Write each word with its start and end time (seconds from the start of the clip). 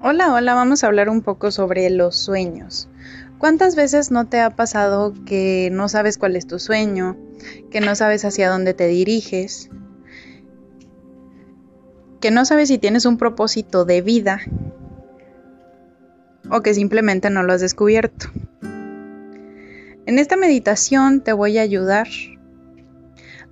Hola, 0.00 0.32
hola, 0.32 0.54
vamos 0.54 0.84
a 0.84 0.86
hablar 0.86 1.08
un 1.08 1.22
poco 1.22 1.50
sobre 1.50 1.90
los 1.90 2.14
sueños. 2.14 2.88
¿Cuántas 3.38 3.74
veces 3.74 4.12
no 4.12 4.28
te 4.28 4.38
ha 4.38 4.50
pasado 4.50 5.12
que 5.26 5.70
no 5.72 5.88
sabes 5.88 6.18
cuál 6.18 6.36
es 6.36 6.46
tu 6.46 6.60
sueño, 6.60 7.16
que 7.72 7.80
no 7.80 7.96
sabes 7.96 8.24
hacia 8.24 8.48
dónde 8.48 8.74
te 8.74 8.86
diriges, 8.86 9.70
que 12.20 12.30
no 12.30 12.44
sabes 12.44 12.68
si 12.68 12.78
tienes 12.78 13.06
un 13.06 13.18
propósito 13.18 13.84
de 13.84 14.00
vida 14.00 14.40
o 16.48 16.60
que 16.60 16.74
simplemente 16.74 17.28
no 17.28 17.42
lo 17.42 17.52
has 17.52 17.60
descubierto? 17.60 18.28
En 20.06 20.20
esta 20.20 20.36
meditación 20.36 21.22
te 21.22 21.32
voy 21.32 21.58
a 21.58 21.62
ayudar 21.62 22.06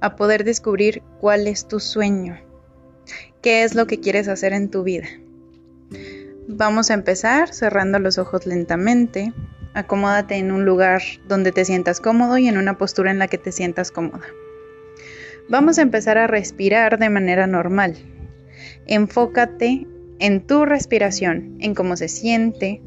a 0.00 0.14
poder 0.14 0.44
descubrir 0.44 1.02
cuál 1.20 1.48
es 1.48 1.66
tu 1.66 1.80
sueño, 1.80 2.38
qué 3.42 3.64
es 3.64 3.74
lo 3.74 3.88
que 3.88 3.98
quieres 3.98 4.28
hacer 4.28 4.52
en 4.52 4.70
tu 4.70 4.84
vida. 4.84 5.08
Vamos 6.58 6.90
a 6.90 6.94
empezar 6.94 7.52
cerrando 7.52 7.98
los 7.98 8.16
ojos 8.16 8.46
lentamente. 8.46 9.34
Acomódate 9.74 10.36
en 10.36 10.52
un 10.52 10.64
lugar 10.64 11.02
donde 11.28 11.52
te 11.52 11.66
sientas 11.66 12.00
cómodo 12.00 12.38
y 12.38 12.48
en 12.48 12.56
una 12.56 12.78
postura 12.78 13.10
en 13.10 13.18
la 13.18 13.28
que 13.28 13.36
te 13.36 13.52
sientas 13.52 13.90
cómoda. 13.90 14.24
Vamos 15.50 15.78
a 15.78 15.82
empezar 15.82 16.16
a 16.16 16.26
respirar 16.26 16.98
de 16.98 17.10
manera 17.10 17.46
normal. 17.46 17.98
Enfócate 18.86 19.86
en 20.18 20.46
tu 20.46 20.64
respiración, 20.64 21.58
en 21.60 21.74
cómo 21.74 21.94
se 21.94 22.08
siente, 22.08 22.80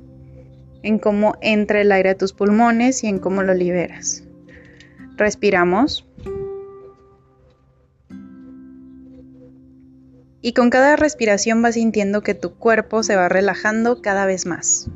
en 0.81 0.97
cómo 0.97 1.35
entra 1.39 1.79
el 1.79 1.91
aire 1.91 2.09
a 2.09 2.17
tus 2.17 2.33
pulmones 2.33 3.03
y 3.03 3.07
en 3.07 3.20
cómo 3.20 3.43
lo 3.43 3.53
liberas. 3.53 4.23
Respiramos. 5.15 6.09
Y 10.41 10.53
con 10.53 10.70
cada 10.70 10.95
respiración 10.95 11.62
vas 11.62 11.76
sintiendo 11.76 12.21
que 12.21 12.34
tu 12.34 12.55
cuerpo 12.55 13.04
se 13.04 13.15
va 13.15 13.29
relajando 13.29 14.01
cada 14.01 14.26
vez 14.26 14.45
más. 14.45 14.87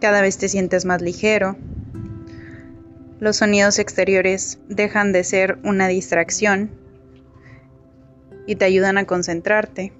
Cada 0.00 0.20
vez 0.20 0.38
te 0.38 0.48
sientes 0.48 0.84
más 0.84 1.00
ligero. 1.00 1.56
Los 3.18 3.36
sonidos 3.36 3.78
exteriores 3.78 4.58
dejan 4.68 5.12
de 5.12 5.24
ser 5.24 5.58
una 5.64 5.88
distracción 5.88 6.70
y 8.46 8.56
te 8.56 8.66
ayudan 8.66 8.98
a 8.98 9.06
concentrarte. 9.06 9.92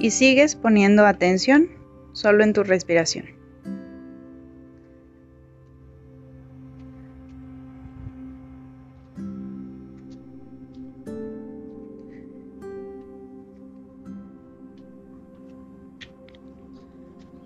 Y 0.00 0.10
sigues 0.10 0.56
poniendo 0.56 1.06
atención 1.06 1.68
solo 2.12 2.42
en 2.42 2.52
tu 2.52 2.64
respiración. 2.64 3.26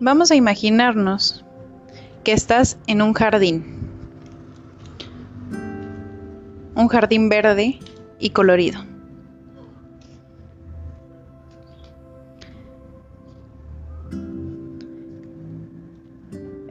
Vamos 0.00 0.30
a 0.30 0.34
imaginarnos 0.34 1.44
que 2.24 2.32
estás 2.32 2.78
en 2.86 3.00
un 3.00 3.14
jardín, 3.14 3.64
un 6.74 6.88
jardín 6.88 7.28
verde 7.28 7.78
y 8.18 8.30
colorido. 8.30 8.93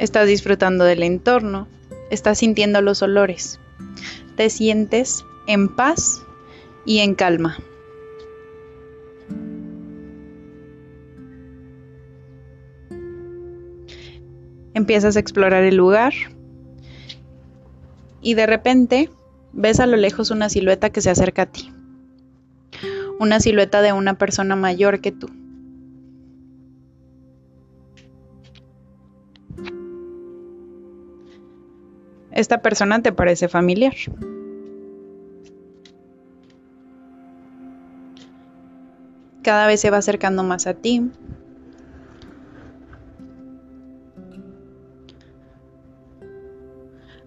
Estás 0.04 0.28
disfrutando 0.28 0.84
del 0.84 1.02
entorno, 1.02 1.66
estás 2.09 2.40
sintiendo 2.40 2.81
los 2.81 3.02
olores, 3.02 3.62
te 4.36 4.50
sientes 4.50 5.24
en 5.47 5.74
paz 5.74 6.25
y 6.86 7.00
en 7.00 7.16
calma. 7.16 7.58
Empiezas 14.74 15.16
a 15.16 15.22
explorar 15.22 15.64
el 15.64 15.78
lugar 15.78 16.12
y 18.22 18.34
de 18.34 18.46
repente 18.46 19.09
ves 19.53 19.80
a 19.80 19.85
lo 19.85 19.96
lejos 19.96 20.31
una 20.31 20.50
silueta 20.50 20.90
que 20.90 21.00
se 21.00 21.12
acerca 21.12 21.44
a 21.44 21.46
ti. 21.46 21.72
Una 23.22 23.40
silueta 23.40 23.81
de 23.81 23.94
una 23.94 24.18
persona 24.18 24.58
mayor 24.58 25.00
que 25.00 25.14
tú. 25.14 25.30
Esta 32.34 32.62
persona 32.62 33.02
te 33.02 33.12
parece 33.12 33.48
familiar. 33.48 33.94
Cada 39.44 39.68
vez 39.68 39.82
se 39.82 39.90
va 39.90 39.98
acercando 39.98 40.44
más 40.44 40.68
a 40.68 40.74
ti. 40.74 41.12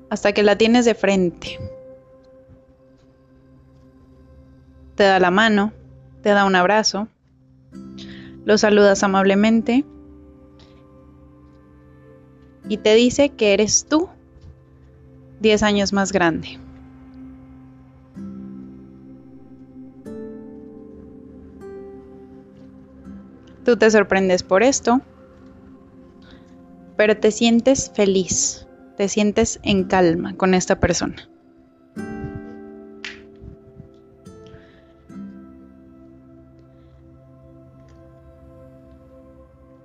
Hasta 0.09 0.33
que 0.33 0.43
la 0.43 0.57
tienes 0.57 0.85
de 0.85 0.95
frente. 0.95 1.59
Te 4.95 5.05
da 5.05 5.21
la 5.21 5.31
mano, 5.31 5.73
te 6.23 6.31
da 6.31 6.47
un 6.47 6.57
abrazo, 6.57 7.09
lo 8.47 8.57
saludas 8.57 9.03
amablemente 9.03 9.85
y 12.67 12.79
te 12.79 12.95
dice 12.95 13.29
que 13.29 13.53
eres 13.53 13.87
tú 13.87 14.09
10 15.41 15.63
años 15.63 15.93
más 15.93 16.13
grande. 16.13 16.59
Tú 23.65 23.77
te 23.77 23.91
sorprendes 23.91 24.45
por 24.45 24.63
esto, 24.63 25.01
pero 26.97 27.17
te 27.17 27.33
sientes 27.33 27.91
feliz, 27.93 28.67
te 28.97 29.09
sientes 29.09 29.59
en 29.65 29.85
calma 29.85 30.37
con 30.37 30.55
esta 30.55 30.79
persona. 30.79 31.17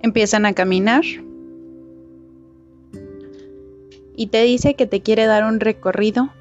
Empiezan 0.00 0.46
a 0.46 0.52
caminar 0.52 1.02
y 4.22 4.28
te 4.28 4.42
dice 4.42 4.74
que 4.74 4.86
te 4.86 5.02
quiere 5.02 5.26
dar 5.26 5.42
un 5.42 5.58
recorrido 5.58 6.32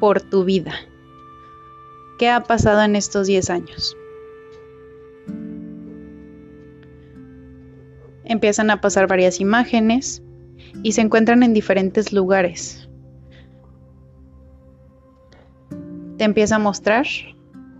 por 0.00 0.22
tu 0.22 0.44
vida. 0.44 0.72
¿Qué 2.18 2.30
ha 2.30 2.44
pasado 2.44 2.82
en 2.82 2.96
estos 2.96 3.26
10 3.26 3.50
años? 3.50 3.94
Empiezan 8.24 8.70
a 8.70 8.80
pasar 8.80 9.06
varias 9.06 9.38
imágenes 9.38 10.22
y 10.82 10.92
se 10.92 11.02
encuentran 11.02 11.42
en 11.42 11.52
diferentes 11.52 12.10
lugares. 12.10 12.88
Te 16.16 16.24
empieza 16.24 16.56
a 16.56 16.58
mostrar 16.58 17.04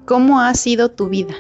cómo 0.04 0.42
ha 0.42 0.52
sido 0.52 0.90
tu 0.90 1.08
vida. 1.08 1.34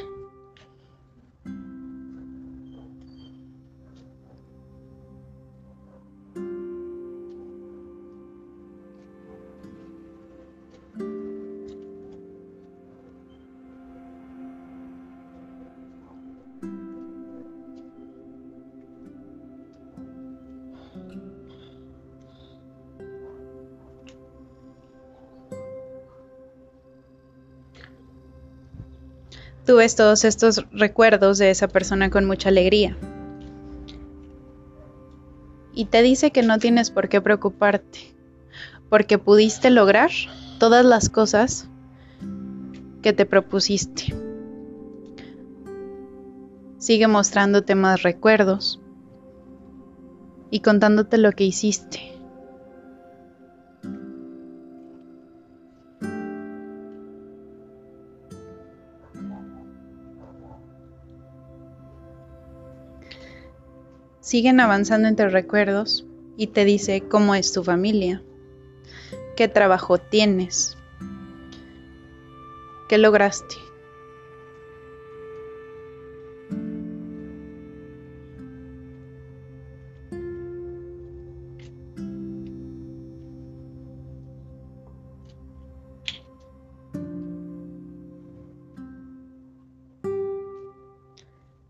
Tú 29.68 29.76
ves 29.76 29.96
todos 29.96 30.24
estos 30.24 30.64
recuerdos 30.72 31.36
de 31.36 31.50
esa 31.50 31.68
persona 31.68 32.08
con 32.08 32.24
mucha 32.24 32.48
alegría. 32.48 32.96
Y 35.74 35.84
te 35.84 36.00
dice 36.00 36.30
que 36.30 36.42
no 36.42 36.58
tienes 36.58 36.90
por 36.90 37.10
qué 37.10 37.20
preocuparte, 37.20 37.98
porque 38.88 39.18
pudiste 39.18 39.68
lograr 39.68 40.10
todas 40.58 40.86
las 40.86 41.10
cosas 41.10 41.68
que 43.02 43.12
te 43.12 43.26
propusiste. 43.26 44.14
Sigue 46.78 47.06
mostrándote 47.06 47.74
más 47.74 48.02
recuerdos 48.02 48.80
y 50.50 50.60
contándote 50.60 51.18
lo 51.18 51.32
que 51.32 51.44
hiciste. 51.44 52.17
Siguen 64.28 64.60
avanzando 64.60 65.08
entre 65.08 65.30
recuerdos 65.30 66.04
y 66.36 66.48
te 66.48 66.66
dice 66.66 67.00
cómo 67.00 67.34
es 67.34 67.50
tu 67.50 67.64
familia, 67.64 68.22
qué 69.36 69.48
trabajo 69.48 69.96
tienes, 69.96 70.76
qué 72.90 72.98
lograste. 72.98 73.54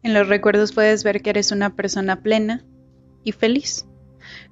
En 0.02 0.14
los 0.14 0.28
recuerdos 0.28 0.72
puedes 0.72 1.04
ver 1.04 1.22
que 1.22 1.30
eres 1.30 1.50
una 1.52 1.74
persona 1.74 2.22
plena 2.22 2.64
y 3.24 3.32
feliz, 3.32 3.86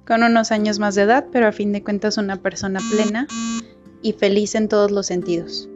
con 0.05 0.23
unos 0.23 0.51
años 0.51 0.79
más 0.79 0.95
de 0.95 1.03
edad, 1.03 1.27
pero 1.31 1.47
a 1.47 1.51
fin 1.51 1.71
de 1.71 1.83
cuentas 1.83 2.17
una 2.17 2.41
persona 2.41 2.79
plena 2.91 3.27
y 4.01 4.13
feliz 4.13 4.55
en 4.55 4.67
todos 4.67 4.91
los 4.91 5.07
sentidos. 5.07 5.69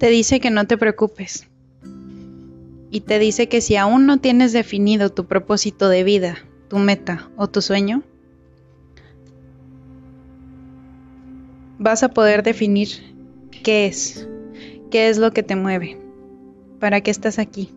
Te 0.00 0.08
dice 0.08 0.40
que 0.40 0.50
no 0.50 0.66
te 0.66 0.78
preocupes. 0.78 1.46
Y 2.90 3.00
te 3.02 3.18
dice 3.18 3.48
que 3.50 3.60
si 3.60 3.76
aún 3.76 4.06
no 4.06 4.16
tienes 4.16 4.52
definido 4.52 5.10
tu 5.10 5.26
propósito 5.26 5.90
de 5.90 6.04
vida, 6.04 6.38
tu 6.68 6.78
meta 6.78 7.28
o 7.36 7.48
tu 7.48 7.60
sueño, 7.60 8.02
vas 11.78 12.02
a 12.02 12.08
poder 12.08 12.42
definir 12.42 12.88
qué 13.62 13.84
es, 13.86 14.26
qué 14.90 15.10
es 15.10 15.18
lo 15.18 15.32
que 15.32 15.42
te 15.42 15.54
mueve, 15.54 15.98
para 16.80 17.02
qué 17.02 17.10
estás 17.10 17.38
aquí. 17.38 17.70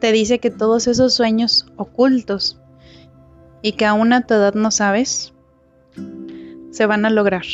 Te 0.00 0.12
dice 0.12 0.38
que 0.38 0.50
todos 0.50 0.86
esos 0.86 1.14
sueños 1.14 1.66
ocultos 1.76 2.58
y 3.62 3.72
que 3.72 3.84
aún 3.84 4.12
a 4.12 4.26
tu 4.26 4.34
edad 4.34 4.54
no 4.54 4.70
sabes, 4.70 5.32
se 6.70 6.86
van 6.86 7.04
a 7.04 7.10
lograr. 7.10 7.44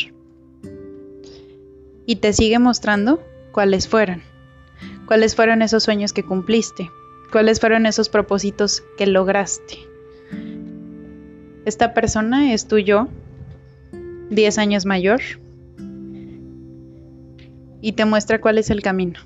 Y 2.06 2.16
te 2.16 2.32
sigue 2.32 2.58
mostrando 2.58 3.20
cuáles 3.52 3.88
fueron, 3.88 4.22
cuáles 5.06 5.34
fueron 5.34 5.60
esos 5.62 5.82
sueños 5.82 6.12
que 6.12 6.22
cumpliste, 6.22 6.88
cuáles 7.32 7.58
fueron 7.58 7.84
esos 7.84 8.08
propósitos 8.08 8.84
que 8.96 9.06
lograste. 9.06 9.78
Esta 11.64 11.94
persona 11.94 12.52
es 12.52 12.68
tu 12.68 12.78
yo, 12.78 13.08
10 14.30 14.58
años 14.58 14.86
mayor, 14.86 15.20
y 17.80 17.92
te 17.92 18.04
muestra 18.04 18.40
cuál 18.40 18.58
es 18.58 18.70
el 18.70 18.82
camino. 18.82 19.18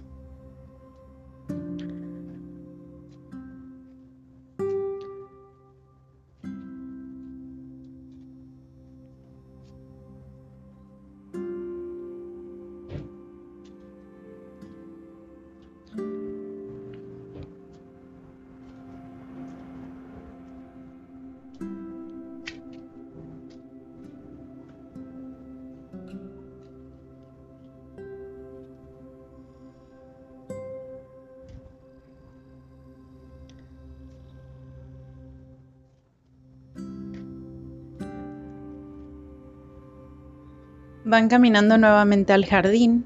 Van 41.11 41.29
caminando 41.29 41.77
nuevamente 41.77 42.33
al 42.33 42.47
jardín. 42.47 43.05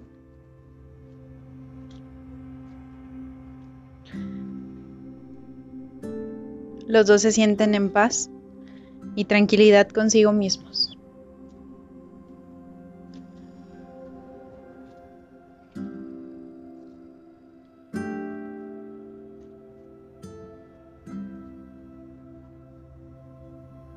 Los 6.87 7.06
dos 7.06 7.23
se 7.23 7.33
sienten 7.33 7.75
en 7.75 7.89
paz 7.89 8.29
y 9.15 9.25
tranquilidad 9.25 9.89
consigo 9.89 10.33
mismos. 10.33 10.99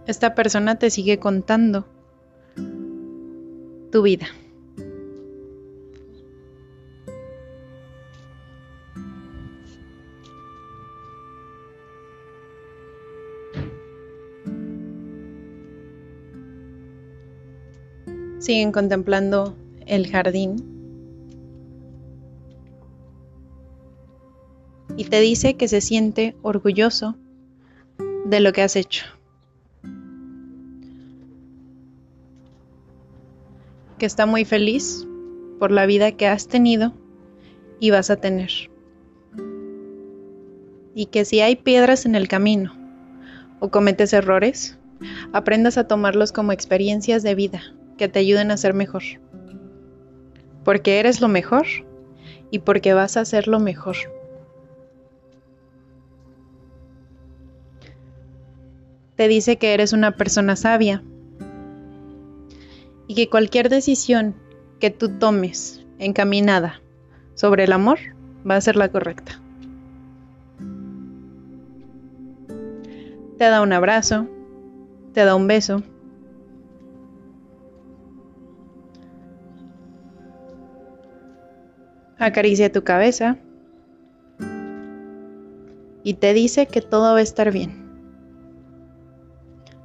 Esta 0.06 0.34
persona 0.34 0.80
te 0.80 0.90
sigue 0.92 1.20
contando 1.20 1.97
tu 3.92 4.02
vida. 4.02 4.28
Siguen 18.40 18.72
contemplando 18.72 19.58
el 19.86 20.10
jardín 20.10 20.56
y 24.96 25.06
te 25.06 25.20
dice 25.20 25.56
que 25.56 25.68
se 25.68 25.82
siente 25.82 26.36
orgulloso 26.42 27.16
de 28.26 28.40
lo 28.40 28.54
que 28.54 28.62
has 28.62 28.76
hecho. 28.76 29.17
Que 33.98 34.06
está 34.06 34.26
muy 34.26 34.46
feliz 34.46 35.08
por 35.60 35.72
la 35.72 35.86
vida 35.86 36.12
que 36.12 36.28
has 36.28 36.48
tenido 36.48 36.94
y 37.80 37.92
vas 37.92 38.10
a 38.10 38.18
tener. 38.18 38.52
Y 40.94 41.08
que 41.08 41.26
si 41.26 41.42
hay 41.42 41.56
piedras 41.56 42.06
en 42.06 42.16
el 42.16 42.28
camino 42.28 42.76
o 43.60 43.70
cometes 43.70 44.14
errores, 44.14 44.78
aprendas 45.34 45.78
a 45.78 45.88
tomarlos 45.88 46.32
como 46.32 46.52
experiencias 46.52 47.24
de 47.24 47.36
vida 47.36 47.62
que 47.98 48.08
te 48.08 48.20
ayuden 48.20 48.52
a 48.52 48.58
ser 48.58 48.74
mejor. 48.74 49.04
Porque 50.64 51.00
eres 51.00 51.22
lo 51.22 51.28
mejor 51.28 51.66
y 52.52 52.60
porque 52.60 52.94
vas 52.94 53.18
a 53.18 53.26
ser 53.26 53.48
lo 53.48 53.60
mejor. 53.60 53.96
Te 59.16 59.28
dice 59.28 59.58
que 59.58 59.74
eres 59.74 59.94
una 59.94 60.12
persona 60.12 60.56
sabia 60.56 61.04
que 63.18 63.30
cualquier 63.30 63.68
decisión 63.70 64.36
que 64.80 64.92
tú 64.92 65.18
tomes 65.18 65.84
encaminada 65.98 66.84
sobre 67.34 67.64
el 67.64 67.72
amor 67.72 67.98
va 68.48 68.58
a 68.58 68.62
ser 68.62 68.76
la 68.76 68.90
correcta. 68.90 69.42
Te 73.40 73.46
da 73.46 73.64
un 73.64 73.74
abrazo, 73.74 74.28
te 75.16 75.26
da 75.26 75.34
un 75.34 75.48
beso. 75.48 75.82
Acaricia 82.20 82.72
tu 82.72 82.84
cabeza 82.84 83.40
y 86.04 86.14
te 86.14 86.36
dice 86.36 86.68
que 86.68 86.82
todo 86.82 87.14
va 87.14 87.18
a 87.18 87.24
estar 87.24 87.52
bien. 87.52 87.84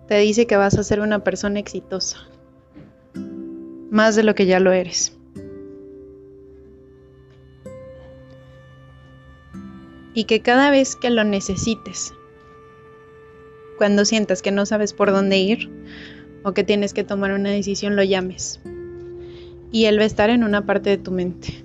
Te 0.07 0.19
dice 0.19 0.47
que 0.47 0.59
vas 0.59 0.77
a 0.77 0.85
ser 0.85 1.01
una 1.01 1.25
persona 1.25 1.59
exitosa 1.59 2.19
más 3.93 4.17
de 4.17 4.23
lo 4.23 4.35
que 4.35 4.47
ya 4.47 4.59
lo 4.59 4.73
eres. 4.73 5.13
Y 10.15 10.25
que 10.25 10.41
cada 10.41 10.71
vez 10.71 10.97
que 10.97 11.11
lo 11.11 11.25
necesites, 11.25 12.15
cuando 13.77 14.07
sientas 14.07 14.41
que 14.41 14.51
no 14.51 14.65
sabes 14.65 14.95
por 14.95 15.13
dónde 15.13 15.39
ir 15.39 15.71
o 16.43 16.55
que 16.55 16.65
tienes 16.65 16.95
que 16.95 17.05
tomar 17.05 17.33
una 17.33 17.51
decisión, 17.51 17.95
lo 17.95 18.03
llames. 18.03 18.61
Y 19.71 19.85
él 19.85 19.99
va 19.99 20.05
a 20.05 20.07
estar 20.07 20.31
en 20.31 20.43
una 20.43 20.65
parte 20.65 20.89
de 20.89 20.99
tu 20.99 21.11
mente. 21.11 21.63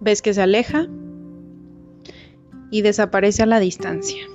Ves 0.00 0.22
que 0.22 0.34
se 0.34 0.42
aleja 0.42 0.88
y 2.72 2.82
desaparece 2.82 3.44
a 3.44 3.46
la 3.46 3.60
distancia. 3.60 4.26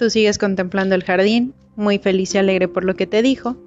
Tú 0.00 0.08
sigues 0.08 0.38
contemplando 0.38 0.94
el 0.94 1.04
jardín, 1.04 1.52
muy 1.76 1.98
feliz 1.98 2.34
y 2.34 2.38
alegre 2.38 2.68
por 2.68 2.86
lo 2.86 2.96
que 2.96 3.06
te 3.06 3.20
dijo, 3.20 3.58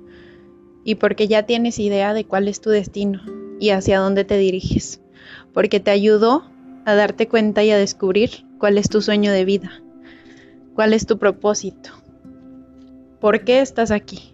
y 0.84 0.96
porque 0.96 1.28
ya 1.28 1.44
tienes 1.44 1.78
idea 1.78 2.16
de 2.16 2.26
cuál 2.26 2.48
es 2.48 2.60
tu 2.60 2.72
destino 2.72 3.22
y 3.60 3.70
hacia 3.70 4.00
dónde 4.00 4.24
te 4.24 4.40
diriges, 4.40 5.00
porque 5.54 5.80
te 5.80 5.92
ayudó 5.92 6.44
a 6.86 6.96
darte 6.96 7.28
cuenta 7.28 7.64
y 7.64 7.70
a 7.70 7.78
descubrir 7.78 8.48
cuál 8.58 8.80
es 8.80 8.90
tu 8.90 9.00
sueño 9.00 9.32
de 9.32 9.46
vida, 9.46 9.84
cuál 10.74 10.94
es 10.94 11.06
tu 11.06 11.20
propósito, 11.20 11.92
por 13.20 13.44
qué 13.44 13.62
estás 13.62 13.92
aquí. 13.92 14.33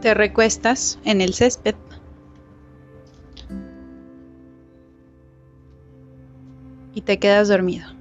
Te 0.00 0.14
recuestas 0.14 0.98
en 1.04 1.20
el 1.20 1.34
césped. 1.34 1.74
Y 6.94 7.02
te 7.02 7.18
quedas 7.18 7.48
dormido. 7.48 7.96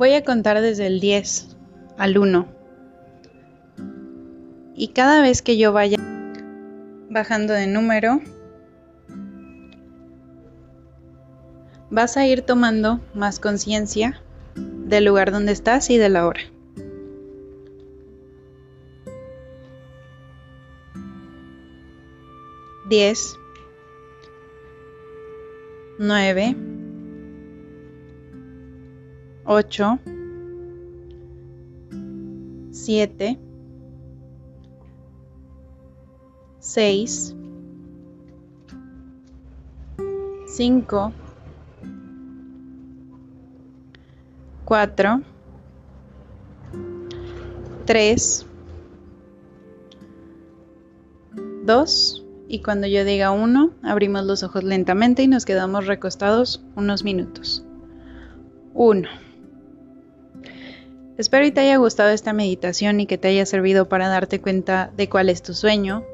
Voy 0.00 0.14
a 0.14 0.24
contar 0.24 0.62
desde 0.62 0.86
el 0.86 0.98
10 0.98 1.56
al 1.98 2.16
1. 2.16 2.48
Y 4.74 4.88
cada 4.94 5.20
vez 5.20 5.42
que 5.42 5.58
yo 5.58 5.74
vaya 5.74 5.98
bajando 7.10 7.52
de 7.52 7.66
número, 7.66 8.20
vas 11.90 12.16
a 12.16 12.26
ir 12.26 12.42
tomando 12.42 13.00
más 13.14 13.40
conciencia 13.40 14.22
del 14.54 15.04
lugar 15.04 15.32
donde 15.32 15.52
estás 15.52 15.90
y 15.90 15.98
de 15.98 16.08
la 16.08 16.26
hora. 16.26 16.40
Diez, 22.88 23.36
nueve, 25.98 26.56
ocho, 29.44 30.00
siete, 32.72 33.38
seis, 36.58 37.36
cinco, 40.46 41.12
4, 44.70 45.22
3, 47.86 48.46
2 51.64 52.24
y 52.46 52.62
cuando 52.62 52.86
yo 52.86 53.04
diga 53.04 53.32
1 53.32 53.72
abrimos 53.82 54.24
los 54.26 54.44
ojos 54.44 54.62
lentamente 54.62 55.24
y 55.24 55.26
nos 55.26 55.44
quedamos 55.44 55.88
recostados 55.88 56.62
unos 56.76 57.02
minutos. 57.02 57.64
1. 58.74 59.08
Espero 61.18 61.44
y 61.44 61.50
te 61.50 61.62
haya 61.62 61.78
gustado 61.78 62.10
esta 62.10 62.32
meditación 62.32 63.00
y 63.00 63.06
que 63.06 63.18
te 63.18 63.26
haya 63.26 63.46
servido 63.46 63.88
para 63.88 64.06
darte 64.06 64.40
cuenta 64.40 64.92
de 64.96 65.08
cuál 65.08 65.30
es 65.30 65.42
tu 65.42 65.52
sueño, 65.52 66.04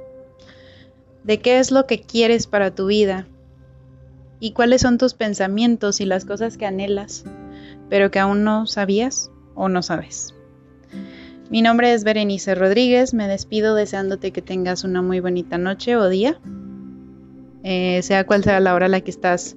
de 1.24 1.40
qué 1.40 1.58
es 1.58 1.72
lo 1.72 1.86
que 1.86 2.00
quieres 2.00 2.46
para 2.46 2.74
tu 2.74 2.86
vida 2.86 3.26
y 4.40 4.52
cuáles 4.52 4.80
son 4.80 4.96
tus 4.96 5.12
pensamientos 5.12 6.00
y 6.00 6.06
las 6.06 6.24
cosas 6.24 6.56
que 6.56 6.64
anhelas 6.64 7.26
pero 7.88 8.10
que 8.10 8.18
aún 8.18 8.44
no 8.44 8.66
sabías 8.66 9.30
o 9.54 9.68
no 9.68 9.82
sabes. 9.82 10.34
Mi 11.50 11.62
nombre 11.62 11.92
es 11.92 12.02
Berenice 12.02 12.54
Rodríguez, 12.54 13.14
me 13.14 13.28
despido 13.28 13.74
deseándote 13.74 14.32
que 14.32 14.42
tengas 14.42 14.82
una 14.82 15.00
muy 15.00 15.20
bonita 15.20 15.58
noche 15.58 15.96
o 15.96 16.08
día, 16.08 16.40
eh, 17.62 18.00
sea 18.02 18.26
cual 18.26 18.42
sea 18.42 18.58
la 18.60 18.74
hora 18.74 18.86
a 18.86 18.88
la 18.88 19.00
que 19.00 19.10
estás 19.10 19.56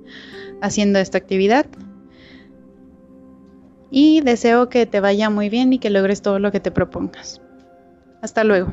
haciendo 0.61 0.99
esta 0.99 1.17
actividad. 1.17 1.65
Y 3.91 4.21
deseo 4.21 4.69
que 4.69 4.85
te 4.85 4.99
vaya 4.99 5.31
muy 5.31 5.49
bien 5.49 5.73
y 5.73 5.79
que 5.79 5.89
logres 5.89 6.21
todo 6.21 6.37
lo 6.37 6.51
que 6.51 6.59
te 6.59 6.69
propongas. 6.69 7.41
Hasta 8.21 8.43
luego. 8.43 8.71